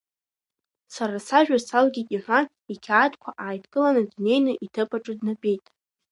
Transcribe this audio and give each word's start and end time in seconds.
Сара 0.93 1.17
сажәа 1.27 1.57
салгеит,— 1.67 2.07
иҳәан 2.15 2.45
иқьаадқәа 2.73 3.31
ааидкыланы 3.43 4.01
днеины 4.11 4.53
иҭыԥаҿы 4.65 5.13
днатәеит. 5.19 5.63